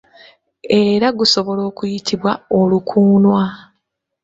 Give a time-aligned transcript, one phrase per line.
[0.83, 3.45] Era gusobola okuyitibwa olukuunwa.